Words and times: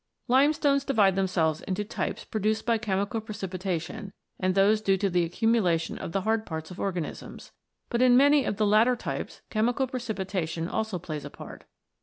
Limestones 0.27 0.83
divide 0.83 1.15
themselves 1.15 1.61
into 1.61 1.83
types 1.85 2.25
produced 2.25 2.65
by 2.65 2.79
chemical 2.79 3.21
precipitation 3.21 4.13
and 4.39 4.55
those 4.55 4.81
due 4.81 4.97
to 4.97 5.11
the 5.11 5.23
accumulation 5.23 5.99
of 5.99 6.11
the 6.11 6.21
hard 6.21 6.43
parts 6.43 6.71
of 6.71 6.79
organisms; 6.79 7.51
but 7.87 8.01
in 8.01 8.17
many 8.17 8.43
of 8.43 8.57
the 8.57 8.65
latter 8.65 8.95
types 8.95 9.43
chemical 9.51 9.85
precipitation 9.85 10.67
also 10.67 10.97
plays 10.97 11.23
a 11.23 11.29
part. 11.29 11.65